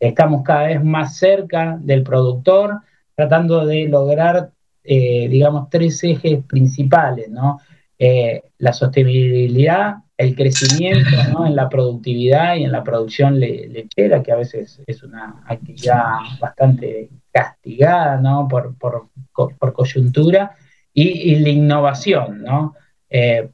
estamos 0.00 0.42
cada 0.42 0.66
vez 0.68 0.82
más 0.82 1.16
cerca 1.16 1.78
del 1.80 2.02
productor, 2.02 2.80
tratando 3.14 3.64
de 3.66 3.88
lograr, 3.88 4.50
eh, 4.84 5.28
digamos, 5.28 5.68
tres 5.70 6.02
ejes 6.02 6.44
principales, 6.44 7.30
¿no? 7.30 7.60
Eh, 7.98 8.42
la 8.58 8.72
sostenibilidad, 8.72 9.96
el 10.22 10.36
crecimiento 10.36 11.44
en 11.44 11.56
la 11.56 11.68
productividad 11.68 12.54
y 12.56 12.64
en 12.64 12.72
la 12.72 12.84
producción 12.84 13.40
lechera, 13.40 14.22
que 14.22 14.32
a 14.32 14.36
veces 14.36 14.80
es 14.86 15.02
una 15.02 15.42
actividad 15.46 16.04
bastante 16.40 17.10
castigada 17.32 18.20
¿no? 18.20 18.46
por, 18.48 18.76
por, 18.76 19.72
coyuntura, 19.72 20.52
y, 20.94 21.36
la 21.36 21.48
innovación, 21.48 22.42
¿no? 22.42 22.74
Eh, 23.08 23.48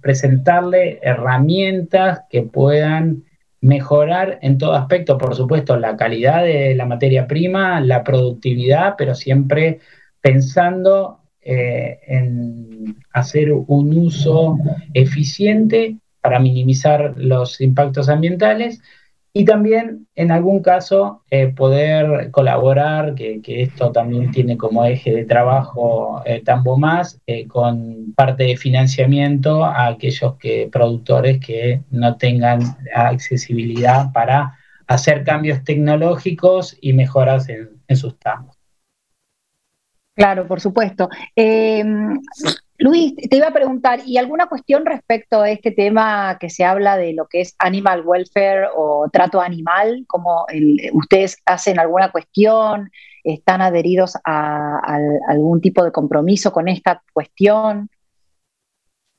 presentarle 0.00 1.00
herramientas 1.02 2.22
que 2.30 2.42
puedan 2.42 3.24
mejorar 3.60 4.38
en 4.42 4.58
todo 4.58 4.74
aspecto, 4.74 5.18
por 5.18 5.34
supuesto, 5.34 5.76
la 5.76 5.96
calidad 5.96 6.44
de 6.44 6.74
la 6.74 6.86
materia 6.86 7.26
prima, 7.26 7.80
la 7.80 8.02
productividad, 8.04 8.94
pero 8.96 9.14
siempre 9.14 9.80
pensando 10.20 11.20
eh, 11.40 11.98
en 12.06 12.96
hacer 13.12 13.52
un 13.52 13.96
uso 13.96 14.58
eficiente 14.94 15.96
para 16.24 16.38
minimizar 16.38 17.12
los 17.18 17.60
impactos 17.60 18.08
ambientales 18.08 18.80
y 19.34 19.44
también 19.44 20.06
en 20.14 20.30
algún 20.30 20.62
caso 20.62 21.22
eh, 21.28 21.48
poder 21.48 22.30
colaborar, 22.30 23.14
que, 23.14 23.42
esto 23.44 23.92
también 23.92 24.30
tiene 24.30 24.56
como 24.56 24.86
eje 24.86 25.12
de 25.12 25.26
trabajo 25.26 26.22
eh, 26.24 26.40
Tambo 26.42 26.78
Más, 26.78 27.20
eh, 27.26 27.46
con 27.46 28.14
parte 28.14 28.44
de 28.44 28.56
financiamiento 28.56 29.66
a 29.66 29.88
aquellos 29.88 30.36
que, 30.36 30.70
productores 30.72 31.44
que 31.44 31.82
no 31.90 32.16
tengan 32.16 32.60
accesibilidad 32.94 34.10
para 34.12 34.56
hacer 34.86 35.24
cambios 35.24 35.62
tecnológicos 35.62 36.78
y 36.80 36.94
mejoras 36.94 37.50
en, 37.50 37.96
sus 37.96 38.18
tambos. 38.18 38.56
Claro, 40.14 40.46
por 40.46 40.62
supuesto. 40.62 41.10
Luis, 42.84 43.14
te 43.16 43.38
iba 43.38 43.46
a 43.46 43.52
preguntar, 43.54 44.00
¿y 44.04 44.18
alguna 44.18 44.46
cuestión 44.46 44.84
respecto 44.84 45.40
a 45.40 45.48
este 45.48 45.70
tema 45.70 46.36
que 46.38 46.50
se 46.50 46.66
habla 46.66 46.98
de 46.98 47.14
lo 47.14 47.26
que 47.28 47.40
es 47.40 47.54
animal 47.58 48.02
welfare 48.04 48.66
o 48.76 49.08
trato 49.10 49.40
animal? 49.40 50.04
¿Cómo 50.06 50.44
ustedes 50.92 51.38
hacen 51.46 51.78
alguna 51.78 52.12
cuestión? 52.12 52.90
¿Están 53.22 53.62
adheridos 53.62 54.18
a, 54.22 54.80
algún 55.26 55.62
tipo 55.62 55.82
de 55.82 55.92
compromiso 55.92 56.52
con 56.52 56.68
esta 56.68 57.02
cuestión? 57.14 57.88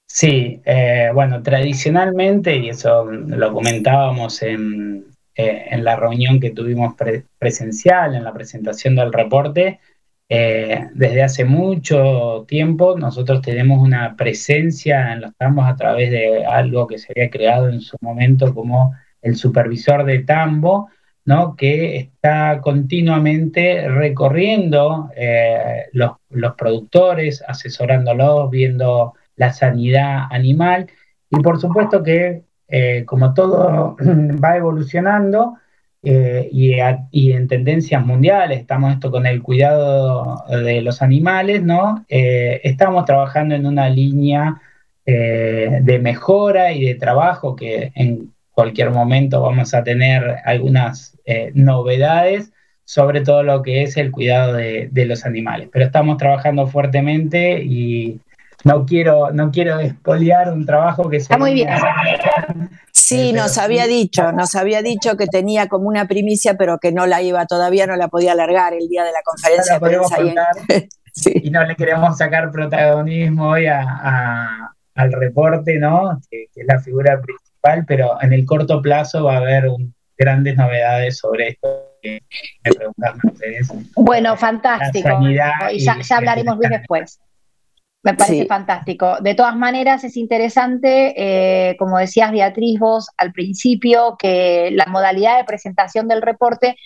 Sí, 0.08 0.62
eh, 0.64 1.10
bueno, 1.12 1.42
tradicionalmente, 1.42 2.56
y 2.58 2.70
eso 2.70 3.06
lo 3.06 3.52
comentábamos 3.52 4.44
en, 4.44 5.08
eh, 5.34 5.76
la 5.80 5.96
reunión 5.96 6.40
que 6.40 6.52
tuvimos 6.52 6.94
presencial, 7.40 8.14
en 8.14 8.26
la 8.26 8.32
presentación 8.32 8.96
del 8.96 9.12
reporte, 9.12 9.80
eh, 10.28 10.90
desde 10.94 11.22
hace 11.22 11.46
mucho 11.46 12.46
tiempo 12.48 12.98
nosotros 12.98 13.42
tenemos 13.42 13.80
una 13.80 14.16
presencia 14.16 15.14
en 15.14 15.22
los 15.22 15.36
tambos 15.36 15.68
a 15.68 15.76
través 15.76 16.10
de 16.10 16.44
algo 16.46 16.88
que 16.88 16.98
se 16.98 17.14
había 17.16 17.30
creado 17.30 17.70
en 17.70 17.80
su 17.82 17.96
momento 18.02 18.54
como 18.54 18.94
el 19.22 19.36
supervisor 19.36 20.04
de 20.04 20.20
tambo, 20.20 20.90
¿no? 21.26 21.56
que 21.56 21.98
está 21.98 22.60
continuamente 22.62 23.88
recorriendo 23.88 25.12
eh, 25.16 25.86
los, 25.94 26.14
productores, 26.58 27.44
asesorándolos, 27.48 28.50
viendo 28.50 29.14
la 29.36 29.54
sanidad 29.54 30.24
animal 30.32 30.88
y 31.30 31.40
por 31.42 31.60
supuesto 31.60 32.02
que 32.04 32.44
eh, 32.68 33.04
como 33.06 33.34
todo 33.34 33.96
va 34.44 34.58
evolucionando, 34.58 35.58
eh, 36.06 36.50
y, 37.12 37.32
en 37.32 37.48
tendencias 37.48 38.06
mundiales, 38.06 38.60
estamos 38.60 38.94
esto 38.94 39.10
con 39.10 39.26
el 39.26 39.42
cuidado 39.42 40.46
de 40.48 40.82
los 40.82 41.02
animales, 41.02 41.64
¿no? 41.64 42.06
Eh, 42.10 42.62
estamos 42.64 43.06
trabajando 43.06 43.56
en 43.56 43.66
una 43.66 43.90
línea 43.90 44.62
eh, 45.06 45.80
de 45.82 46.00
mejora 46.00 46.72
y 46.72 46.86
de 46.86 46.96
trabajo 46.96 47.56
que 47.56 47.92
en 47.96 48.34
cualquier 48.52 48.92
momento 48.92 49.42
vamos 49.42 49.74
a 49.74 49.84
tener 49.84 50.38
algunas 50.46 51.18
novedades 51.56 52.52
sobre 52.84 53.22
todo 53.22 53.42
lo 53.42 53.64
que 53.64 53.82
es 53.82 53.98
el 53.98 54.12
cuidado 54.12 54.54
de, 54.54 54.90
de 54.92 55.06
los 55.06 55.26
animales. 55.26 55.70
Pero 55.74 55.86
estamos 55.86 56.18
trabajando 56.18 56.68
fuertemente 56.68 57.64
y 57.64 58.22
no 58.66 58.86
quiero, 58.86 59.32
no 59.32 59.52
quiero 59.52 59.80
un 59.80 60.66
trabajo 60.66 61.08
que 61.08 61.18
Está 61.18 61.38
muy 61.38 61.54
bien. 61.54 61.70
Sí, 63.06 63.34
nos 63.34 63.60
había 63.60 63.86
dicho, 63.86 64.32
nos 64.32 64.56
había 64.56 64.82
dicho 64.82 65.16
que 65.16 65.28
tenía 65.28 65.68
como 65.68 65.88
una 65.88 66.08
primicia, 66.08 66.56
pero 66.58 66.80
que 66.80 66.92
no 66.92 67.06
la 67.06 67.22
iba, 67.22 67.46
todavía 67.46 67.86
no 67.86 67.96
la 67.96 68.08
podía 68.08 68.32
alargar 68.32 68.74
el 68.74 68.88
día 68.88 69.04
de 69.04 69.12
la 69.12 69.22
conferencia 69.24 69.76
de 69.76 69.80
prensa. 69.80 70.18
Y 71.24 71.50
no 71.50 71.64
le 71.64 71.78
queremos 71.78 72.18
sacar 72.18 72.52
protagonismo 72.52 73.52
hoy 73.52 73.68
al 73.68 75.14
reporte, 75.14 75.78
¿no? 75.78 76.20
Que, 76.30 76.48
es 76.54 76.66
la 76.68 76.80
figura 76.80 77.22
principal, 77.22 77.86
pero 77.88 78.22
en 78.22 78.34
el 78.34 78.44
corto 78.44 78.82
plazo 78.82 79.24
va 79.24 79.36
a 79.36 79.38
haber 79.38 79.70
grandes 80.18 80.58
novedades 80.58 81.20
sobre 81.20 81.50
esto 81.50 81.94
que 82.02 82.22
me 82.66 82.72
preguntaron 82.72 83.22
ustedes. 83.32 83.70
Bueno, 83.96 84.36
fantástico. 84.36 85.10
Y 85.72 85.86
ya, 85.86 85.96
hablaremos 86.10 86.60
bien 86.60 86.72
después. 86.72 87.20
Me 88.06 88.14
parece 88.14 88.46
fantástico. 88.46 89.18
De 89.20 89.34
todas 89.34 89.56
maneras, 89.56 90.04
es 90.04 90.16
interesante, 90.16 91.14
eh, 91.18 91.76
como 91.78 91.98
decías 91.98 92.32
Beatriz 92.32 92.80
vos 92.80 93.10
al 93.18 93.34
principio, 93.34 94.16
que 94.18 94.70
la 94.72 94.86
modalidad 94.86 95.38
de 95.38 95.44
presentación 95.44 96.08
del 96.08 96.22
reporte 96.22 96.78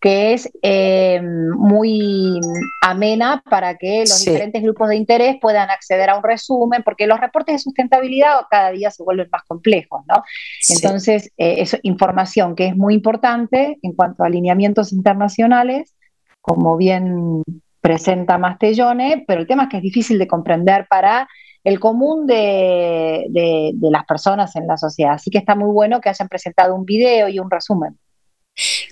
que 0.00 0.32
es 0.32 0.48
eh, 0.62 1.20
muy 1.20 2.38
amena 2.82 3.42
para 3.50 3.76
que 3.76 4.00
los 4.00 4.24
diferentes 4.24 4.62
grupos 4.62 4.90
de 4.90 4.94
interés 4.96 5.36
puedan 5.40 5.70
acceder 5.70 6.08
a 6.10 6.16
un 6.16 6.22
resumen, 6.22 6.84
porque 6.84 7.08
los 7.08 7.18
reportes 7.18 7.56
de 7.56 7.58
sustentabilidad 7.58 8.42
cada 8.48 8.70
día 8.70 8.92
se 8.92 9.02
vuelven 9.02 9.28
más 9.32 9.42
complejos, 9.42 10.02
¿no? 10.06 10.22
Entonces, 10.68 11.32
eh, 11.36 11.56
es 11.58 11.76
información 11.82 12.54
que 12.54 12.68
es 12.68 12.76
muy 12.76 12.94
importante 12.94 13.78
en 13.82 13.92
cuanto 13.92 14.22
a 14.22 14.26
alineamientos 14.26 14.92
internacionales, 14.92 15.96
como 16.40 16.76
bien 16.76 17.42
presenta 17.80 18.38
Mastellone, 18.38 19.24
pero 19.26 19.40
el 19.40 19.46
tema 19.46 19.64
es 19.64 19.68
que 19.68 19.76
es 19.78 19.82
difícil 19.82 20.18
de 20.18 20.26
comprender 20.26 20.86
para 20.88 21.28
el 21.64 21.80
común 21.80 22.26
de, 22.26 23.26
de 23.30 23.90
las 23.90 24.04
personas 24.04 24.54
en 24.56 24.66
la 24.66 24.76
sociedad. 24.76 25.14
Así 25.14 25.30
que 25.30 25.38
está 25.38 25.54
muy 25.54 25.70
bueno 25.72 26.00
que 26.00 26.08
hayan 26.08 26.28
presentado 26.28 26.74
un 26.74 26.84
video 26.84 27.28
y 27.28 27.38
un 27.38 27.50
resumen. 27.50 27.98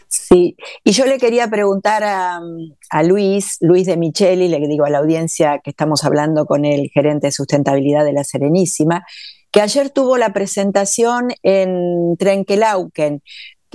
Sí, 0.08 0.56
y 0.84 0.92
yo 0.92 1.06
le 1.06 1.18
quería 1.18 1.48
preguntar 1.48 2.02
a, 2.04 2.40
Luis, 3.02 3.58
Luis 3.60 3.86
de 3.86 3.96
Micheli, 3.96 4.48
le 4.48 4.66
digo 4.66 4.84
a 4.84 4.90
la 4.90 4.98
audiencia 4.98 5.60
que 5.62 5.70
estamos 5.70 6.04
hablando 6.04 6.46
con 6.46 6.64
el 6.64 6.88
gerente 6.90 7.28
de 7.28 7.32
sustentabilidad 7.32 8.04
de 8.04 8.12
la 8.12 8.24
Serenísima, 8.24 9.04
que 9.50 9.60
ayer 9.60 9.90
tuvo 9.90 10.16
la 10.16 10.32
presentación 10.32 11.28
en 11.42 12.16
Trenkelauken. 12.18 13.22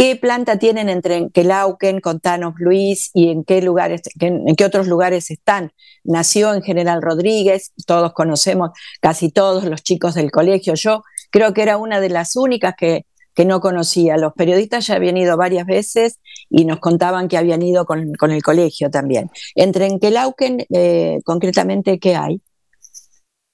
¿Qué 0.01 0.15
planta 0.15 0.57
tienen 0.57 0.89
en 0.89 1.03
Trenkelauken? 1.03 2.01
Contanos, 2.01 2.55
Luis, 2.57 3.11
y 3.13 3.29
en 3.29 3.43
qué 3.43 3.61
lugares, 3.61 4.01
en 4.19 4.55
qué 4.55 4.65
otros 4.65 4.87
lugares 4.87 5.29
están. 5.29 5.73
Nació 6.03 6.55
en 6.55 6.63
General 6.63 7.03
Rodríguez, 7.03 7.71
todos 7.85 8.11
conocemos, 8.13 8.71
casi 8.99 9.29
todos 9.29 9.63
los 9.63 9.83
chicos 9.83 10.15
del 10.15 10.31
colegio. 10.31 10.73
Yo 10.73 11.03
creo 11.29 11.53
que 11.53 11.61
era 11.61 11.77
una 11.77 11.99
de 11.99 12.09
las 12.09 12.35
únicas 12.35 12.73
que 12.75 13.05
que 13.35 13.45
no 13.45 13.61
conocía. 13.61 14.17
Los 14.17 14.33
periodistas 14.33 14.87
ya 14.87 14.95
habían 14.95 15.17
ido 15.17 15.37
varias 15.37 15.67
veces 15.67 16.19
y 16.49 16.65
nos 16.65 16.79
contaban 16.79 17.27
que 17.27 17.37
habían 17.37 17.61
ido 17.61 17.85
con, 17.85 18.11
el 18.31 18.41
colegio 18.41 18.89
también. 18.89 19.29
En 19.55 19.71
Trenkelauken, 19.71 20.65
eh, 20.73 21.19
concretamente, 21.23 21.99
¿qué 21.99 22.15
hay? 22.15 22.41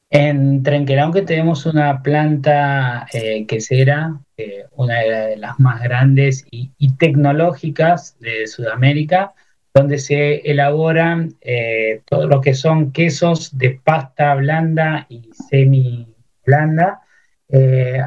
En 0.10 0.64
Trenkelauken 0.64 1.26
tenemos 1.26 1.66
una 1.66 2.02
planta 2.02 3.08
eh, 3.12 3.46
quesera, 3.46 4.20
eh, 4.38 4.66
una 4.72 5.00
de 5.00 5.38
las 5.38 5.60
más 5.60 5.82
grandes 5.84 6.46
y, 6.50 6.72
tecnológicas 6.98 8.18
de 8.20 8.48
Sudamérica, 8.48 9.34
donde 9.74 9.98
se 9.98 10.50
elaboran 10.50 11.34
eh, 11.42 12.02
todo 12.06 12.28
lo 12.28 12.42
que 12.42 12.54
son 12.54 12.92
quesos 12.94 13.58
de 13.58 13.80
pasta 13.84 14.34
blanda 14.36 15.06
y 15.10 15.30
semi 15.50 16.08
blanda 16.46 17.02
eh, 17.50 18.02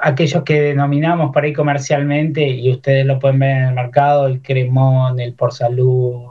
aquellos 0.00 0.44
que 0.44 0.60
denominamos 0.60 1.32
por 1.32 1.44
ahí 1.44 1.52
comercialmente, 1.52 2.46
y 2.46 2.70
ustedes 2.70 3.04
lo 3.04 3.18
pueden 3.18 3.40
ver 3.40 3.50
en 3.50 3.62
el 3.64 3.74
mercado, 3.74 4.26
el 4.26 4.40
cremón, 4.40 5.18
el 5.18 5.34
por 5.34 5.52
salud, 5.52 6.28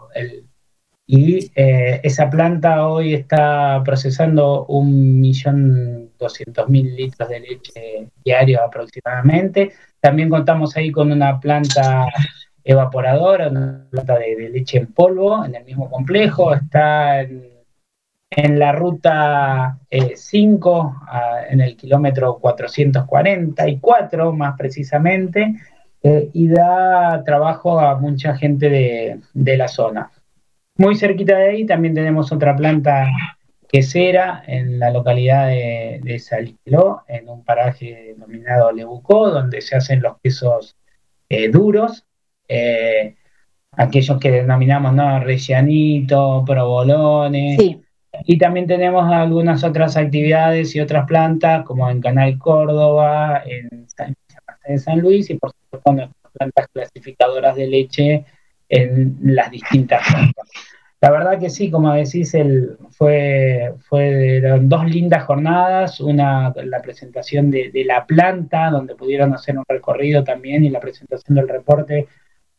y 1.16 1.52
eh, 1.54 2.02
esa 2.02 2.28
planta 2.28 2.88
hoy 2.88 3.14
está 3.14 3.84
procesando 3.86 4.66
un 4.66 5.22
millón 5.22 6.10
doscientos 6.18 6.68
mil 6.70 6.96
litros 6.96 7.30
de 7.30 7.40
leche 7.40 8.08
diario 8.26 8.64
aproximadamente. 8.64 9.74
También 10.00 10.28
contamos 10.30 10.76
ahí 10.76 10.92
con 10.92 11.12
una 11.12 11.40
planta 11.40 12.08
evaporadora, 12.64 13.50
una 13.50 13.86
planta 13.92 14.18
de, 14.18 14.50
leche 14.50 14.80
en 14.80 14.88
polvo 14.88 15.46
en 15.46 15.54
el 15.54 15.64
mismo 15.66 15.88
complejo. 15.88 16.52
Está 16.56 17.22
en 17.22 17.54
en 18.36 18.58
la 18.58 18.72
ruta 18.72 19.78
5, 19.92 20.96
eh, 21.14 21.48
en 21.52 21.62
el 21.62 21.78
kilómetro 21.78 22.40
444 22.40 24.34
más 24.34 24.58
precisamente, 24.58 25.54
eh, 26.02 26.30
y 26.34 26.48
da 26.48 27.24
trabajo 27.24 27.80
a 27.80 27.96
mucha 27.96 28.36
gente 28.36 28.70
de, 28.70 29.58
la 29.58 29.68
zona. 29.68 30.12
Muy 30.78 30.96
cerquita 30.96 31.38
de 31.38 31.50
ahí 31.50 31.66
también 31.66 31.94
tenemos 31.94 32.32
otra 32.32 32.56
planta 32.56 33.08
quesera 33.68 34.44
en 34.48 34.80
la 34.80 34.92
localidad 34.92 35.48
de, 35.48 36.00
de 36.04 36.20
Saliló, 36.20 37.04
en 37.08 37.30
un 37.30 37.44
paraje 37.44 38.14
denominado 38.14 38.72
Lebucó, 38.72 39.30
donde 39.30 39.62
se 39.62 39.76
hacen 39.76 40.02
los 40.02 40.20
quesos 40.22 40.76
eh, 41.30 41.50
duros, 41.50 42.06
aquellos 43.72 44.20
que 44.20 44.32
denominamos 44.32 44.94
¿no? 44.94 45.20
rellanito, 45.20 46.44
provolones. 46.46 47.58
Sí 47.60 47.84
y 48.26 48.38
también 48.38 48.68
tenemos 48.68 49.12
algunas 49.12 49.64
otras 49.64 49.98
actividades 49.98 50.76
y 50.76 50.80
otras 50.80 51.06
plantas, 51.08 51.66
como 51.66 51.90
en 51.90 52.00
Canal 52.00 52.38
Córdoba, 52.38 53.44
en 53.46 53.88
San, 54.80 55.00
Luis, 55.00 55.30
y 55.30 55.36
por 55.36 55.52
supuesto 55.52 55.92
nuestras 55.92 56.34
plantas 56.34 56.68
clasificadoras 56.72 57.56
de 57.56 57.68
leche 57.68 58.26
en 58.74 59.18
las 59.22 59.52
distintas. 59.52 60.04
La 61.02 61.12
verdad 61.12 61.38
que 61.38 61.50
sí, 61.50 61.70
como 61.70 61.94
decís, 61.94 62.34
el, 62.34 62.78
fue, 62.92 63.74
fueron 63.90 64.70
dos 64.70 64.86
lindas 64.86 65.26
jornadas, 65.26 66.00
una 66.00 66.54
la 66.56 66.82
presentación 66.82 67.52
de, 67.52 67.84
la 67.86 68.06
planta, 68.06 68.70
donde 68.70 68.96
pudieron 68.96 69.34
hacer 69.34 69.58
un 69.58 69.66
recorrido 69.68 70.24
también, 70.24 70.64
y 70.64 70.70
la 70.70 70.80
presentación 70.80 71.36
del 71.36 71.50
reporte 71.50 72.08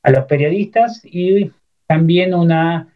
a 0.02 0.10
los 0.10 0.26
periodistas, 0.26 1.00
y 1.04 1.50
también 1.86 2.34
una 2.34 2.92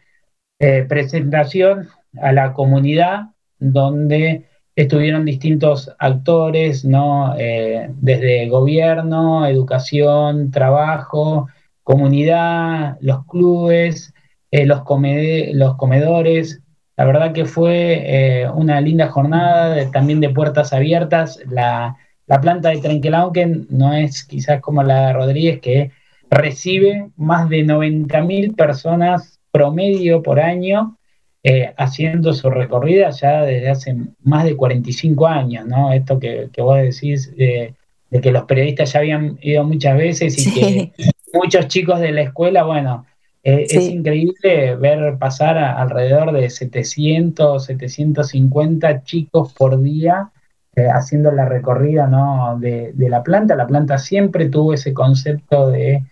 eh, 0.59 0.85
presentación 0.87 1.89
a 2.21 2.31
la 2.31 2.53
comunidad 2.53 3.31
donde 3.57 4.45
estuvieron 4.75 5.25
distintos 5.25 5.93
actores, 5.97 6.85
¿no? 6.85 7.35
Eh, 7.39 7.89
desde 7.95 8.47
gobierno, 8.49 9.47
educación, 9.47 10.51
trabajo, 10.51 11.47
comunidad, 11.89 12.97
los 13.01 13.25
clubes, 13.25 14.13
eh, 14.51 14.67
los, 14.67 14.83
los 15.53 15.75
comedores. 15.75 16.61
La 16.95 17.05
verdad 17.05 17.33
que 17.33 17.45
fue 17.45 18.03
eh, 18.05 18.47
una 18.47 18.79
linda 18.79 19.07
jornada, 19.07 19.89
también 19.89 20.19
de 20.19 20.29
puertas 20.29 20.71
abiertas. 20.71 21.39
La, 21.49 21.97
la 22.27 22.41
planta 22.41 22.69
de 22.69 22.77
Trenquelauquen 22.77 23.65
no 23.71 23.91
es 23.93 24.23
quizás 24.23 24.61
como 24.61 24.83
la 24.83 25.07
de 25.07 25.13
Rodríguez, 25.13 25.61
que 25.61 25.91
recibe 26.29 27.09
más 27.17 27.49
de 27.49 27.65
90.000 27.65 28.55
personas 28.55 29.39
promedio 29.51 30.21
por 30.21 30.39
año 30.39 30.95
eh, 31.41 31.73
haciendo 31.75 32.33
su 32.33 32.51
recorrida 32.51 33.09
ya 33.09 33.41
desde 33.41 33.67
hace 33.67 33.95
más 34.21 34.43
de 34.43 34.55
45 34.55 35.25
años, 35.25 35.65
¿no? 35.65 35.91
Esto 35.91 36.19
que, 36.19 36.51
vos 36.55 36.77
decís 36.77 37.35
de 37.35 37.73
que 38.21 38.31
los 38.31 38.43
periodistas 38.43 38.93
ya 38.93 38.99
habían 38.99 39.39
ido 39.41 39.63
muchas 39.63 39.97
veces 39.97 40.37
y 40.37 40.53
que 40.53 40.91
muchos 41.33 41.67
chicos 41.67 41.99
de 41.99 42.11
la 42.11 42.21
escuela, 42.21 42.63
bueno, 42.63 43.05
eh, 43.43 43.65
es 43.69 43.89
increíble 43.89 44.75
ver 44.75 45.17
pasar 45.17 45.57
alrededor 45.57 46.31
de 46.33 46.49
700, 46.49 47.63
750 47.65 49.03
chicos 49.03 49.53
por 49.53 49.81
día 49.81 50.31
eh, 50.75 50.87
haciendo 50.93 51.31
la 51.31 51.45
recorrida 51.45 52.07
¿no? 52.07 52.57
de, 52.59 52.93
la 52.97 53.23
planta. 53.23 53.55
La 53.55 53.67
planta 53.67 53.97
siempre 53.97 54.49
tuvo 54.49 54.73
ese 54.73 54.93
concepto 54.93 55.69
de 55.69 56.03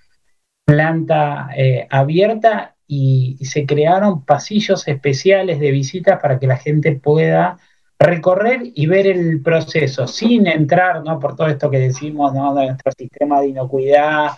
planta 0.66 1.50
abierta 1.90 2.76
y, 2.88 3.38
se 3.46 3.66
crearon 3.66 4.24
pasillos 4.26 4.88
especiales 4.88 5.60
de 5.60 5.72
visitas 5.72 6.20
para 6.22 6.40
que 6.40 6.48
la 6.48 6.58
gente 6.58 6.94
pueda 6.96 7.60
recorrer 8.00 8.62
y 8.64 8.86
ver 8.88 9.08
el 9.08 9.42
proceso 9.42 10.08
sin 10.08 10.48
entrar 10.48 11.04
¿no? 11.04 11.20
por 11.20 11.36
todo 11.36 11.48
esto 11.48 11.70
que 11.70 11.80
decimos 11.80 12.34
¿no? 12.34 12.54
de 12.56 12.68
nuestro 12.68 12.92
sistema 12.98 13.42
de 13.42 13.48
inocuidad 13.48 14.32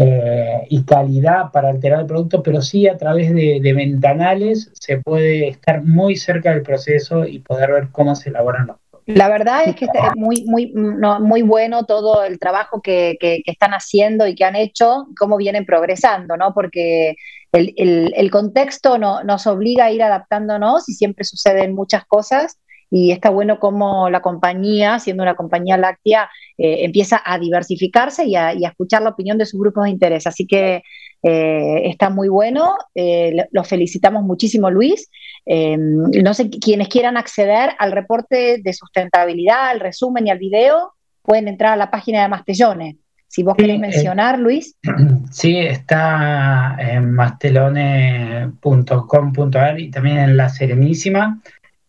eh, 0.00 0.64
y 0.70 0.84
calidad 0.84 1.50
para 1.52 1.70
alterar 1.70 2.00
el 2.00 2.06
producto, 2.06 2.40
pero 2.40 2.62
sí 2.62 2.86
a 2.86 2.96
través 2.96 3.34
de, 3.34 3.60
ventanales 3.74 4.70
se 4.74 4.98
puede 4.98 5.48
estar 5.48 5.82
muy 5.82 6.14
cerca 6.14 6.52
del 6.52 6.62
proceso 6.62 7.26
y 7.26 7.40
poder 7.40 7.72
ver 7.72 7.88
cómo 7.90 8.14
se 8.14 8.30
elaboran 8.30 8.68
los 8.68 8.76
la 9.06 9.30
verdad 9.30 9.62
es 9.64 9.74
que 9.74 9.86
es 9.86 9.90
muy, 10.16 10.44
muy, 10.44 10.70
muy 10.74 11.40
bueno 11.40 11.86
todo 11.86 12.24
el 12.24 12.38
trabajo 12.38 12.82
que, 12.82 13.16
que, 13.18 13.40
están 13.46 13.70
haciendo 13.72 14.26
y 14.26 14.34
que 14.34 14.44
han 14.44 14.54
hecho, 14.54 15.06
cómo 15.18 15.38
vienen 15.38 15.64
progresando, 15.64 16.36
¿no? 16.36 16.52
Porque 16.52 17.16
el, 17.52 18.30
contexto 18.30 18.98
no, 18.98 19.24
nos 19.24 19.46
obliga 19.46 19.86
a 19.86 19.90
ir 19.90 20.02
adaptándonos 20.02 20.90
y 20.90 20.92
siempre 20.92 21.24
suceden 21.24 21.74
muchas 21.74 22.04
cosas 22.04 22.58
y 22.90 23.10
está 23.10 23.30
bueno 23.30 23.58
como 23.58 24.08
la 24.08 24.22
compañía, 24.22 24.98
siendo 24.98 25.22
una 25.22 25.34
compañía 25.34 25.76
láctea, 25.76 26.30
eh, 26.56 26.84
empieza 26.84 27.20
a 27.24 27.38
diversificarse 27.38 28.24
y 28.24 28.36
a, 28.36 28.52
escuchar 28.52 29.02
la 29.02 29.10
opinión 29.10 29.36
de 29.38 29.46
sus 29.46 29.60
grupos 29.60 29.84
de 29.84 29.90
interés. 29.90 30.26
Así 30.26 30.46
que 30.46 30.82
eh, 31.22 31.82
está 31.84 32.10
muy 32.10 32.28
bueno, 32.28 32.76
eh, 32.94 33.46
los 33.50 33.68
felicitamos 33.68 34.22
muchísimo 34.22 34.70
Luis. 34.70 35.10
no 35.46 36.34
sé, 36.34 36.50
quienes 36.50 36.88
quieran 36.88 37.16
acceder 37.16 37.70
al 37.78 37.92
reporte 37.92 38.58
de 38.62 38.72
sustentabilidad, 38.72 39.68
al 39.68 39.80
resumen 39.80 40.26
y 40.26 40.30
al 40.30 40.38
video, 40.38 40.92
pueden 41.22 41.48
entrar 41.48 41.74
a 41.74 41.76
la 41.76 41.90
página 41.90 42.22
de 42.22 42.28
Mastellone 42.28 42.96
Si 43.26 43.42
vos 43.42 43.56
querés 43.56 43.78
mencionar, 43.78 44.38
Luis. 44.38 44.76
Sí, 45.30 45.58
está 45.58 46.74
en 46.78 47.12
mastelone.com.ar 47.12 49.78
y 49.78 49.90
también 49.90 50.20
en 50.20 50.38
La 50.38 50.48
Serenísima. 50.48 51.38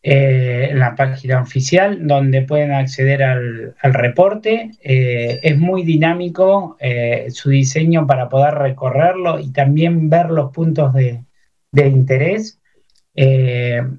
Eh, 0.01 0.69
en 0.71 0.79
la 0.79 0.95
página 0.95 1.41
oficial 1.41 2.07
donde 2.07 2.43
pueden 2.43 2.71
acceder 2.71 3.21
al, 3.21 3.75
reporte. 3.81 4.71
Eh, 4.81 5.41
es 5.43 5.57
muy 5.57 5.83
dinámico 5.83 6.77
eh, 6.79 7.27
su 7.31 7.49
diseño 7.49 8.07
para 8.07 8.29
poder 8.29 8.53
recorrerlo 8.55 9.39
y 9.39 9.51
también 9.51 10.09
ver 10.09 10.29
los 10.29 10.51
puntos 10.53 10.93
de, 10.93 11.25
interés. 11.73 12.59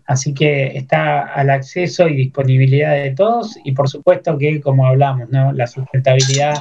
así 0.07 0.33
que 0.33 0.79
está 0.79 1.21
al 1.21 1.51
acceso 1.51 2.09
y 2.09 2.17
disponibilidad 2.17 2.95
de 2.95 3.11
todos 3.11 3.59
y 3.65 3.73
por 3.73 3.89
supuesto 3.89 4.39
que 4.39 4.61
como 4.61 4.87
hablamos, 4.87 5.29
la 5.31 5.67
sustentabilidad 5.67 6.55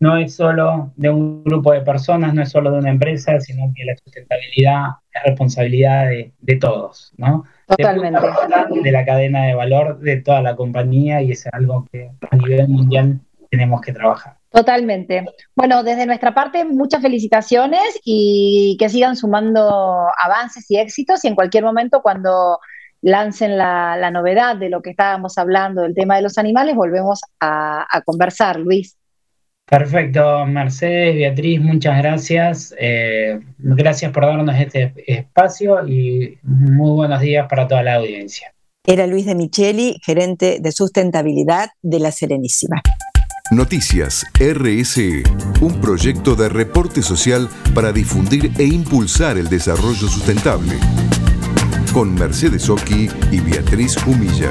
no 0.00 0.16
es 0.16 0.34
solo 0.36 0.92
de 0.96 1.10
un 1.10 1.42
grupo 1.42 1.72
de 1.72 1.80
personas, 1.80 2.32
no 2.32 2.42
es 2.42 2.50
solo 2.50 2.70
de 2.70 2.78
una 2.78 2.90
empresa, 2.90 3.40
sino 3.40 3.72
que 3.74 3.84
la 3.84 3.96
sustentabilidad 3.96 4.84
es 5.12 5.22
responsabilidad 5.24 6.08
de, 6.08 6.32
de 6.40 6.56
todos, 6.56 7.12
¿no? 7.16 7.44
Totalmente. 7.68 8.20
De, 8.82 8.92
la 8.92 9.04
cadena 9.04 9.44
de 9.44 9.54
valor 9.54 10.00
de 10.00 10.16
toda 10.22 10.40
la 10.40 10.56
compañía 10.56 11.20
y 11.20 11.32
es 11.32 11.46
algo 11.52 11.86
que 11.92 12.10
a 12.30 12.36
nivel 12.36 12.68
mundial 12.68 13.20
tenemos 13.50 13.82
que 13.82 13.92
trabajar. 13.92 14.36
Totalmente. 14.50 15.26
Bueno, 15.54 15.82
desde 15.82 16.06
nuestra 16.06 16.32
parte, 16.32 16.64
muchas 16.64 17.02
felicitaciones 17.02 18.00
y 18.04 18.76
que 18.80 18.88
sigan 18.88 19.16
sumando 19.16 20.06
avances 20.22 20.70
y 20.70 20.78
éxitos 20.78 21.24
y 21.24 21.28
en 21.28 21.34
cualquier 21.34 21.64
momento 21.64 22.00
cuando 22.00 22.58
lancen 23.02 23.58
la, 23.58 24.10
novedad 24.10 24.56
de 24.56 24.70
lo 24.70 24.80
que 24.80 24.90
estábamos 24.90 25.36
hablando, 25.36 25.82
del 25.82 25.94
tema 25.94 26.16
de 26.16 26.22
los 26.22 26.38
animales, 26.38 26.74
volvemos 26.74 27.20
a 27.38 28.02
conversar, 28.06 28.58
Luis. 28.58 28.96
Perfecto, 29.68 30.46
Mercedes, 30.46 31.14
Beatriz, 31.14 31.60
muchas 31.60 31.98
gracias. 31.98 32.74
Eh, 32.78 33.38
gracias 33.58 34.10
por 34.12 34.24
darnos 34.24 34.58
este 34.58 34.94
espacio 35.06 35.86
y 35.86 36.38
muy 36.42 36.92
buenos 36.92 37.20
días 37.20 37.46
para 37.48 37.68
toda 37.68 37.82
la 37.82 37.96
audiencia. 37.96 38.52
Era 38.86 39.06
Luis 39.06 39.26
de 39.26 39.34
Micheli, 39.34 40.00
gerente 40.02 40.58
de 40.60 40.72
sustentabilidad 40.72 41.68
de 41.82 42.00
La 42.00 42.10
Serenísima. 42.10 42.80
Noticias 43.50 44.24
RSE, 44.38 45.22
un 45.60 45.80
proyecto 45.80 46.34
de 46.34 46.48
reporte 46.48 47.02
social 47.02 47.48
para 47.74 47.92
difundir 47.92 48.50
e 48.58 48.64
impulsar 48.64 49.36
el 49.36 49.50
desarrollo 49.50 50.08
sustentable. 50.08 50.76
Con 51.92 52.14
Mercedes 52.14 52.70
Oki 52.70 53.08
y 53.30 53.40
Beatriz 53.40 53.96
Humilla. 54.06 54.50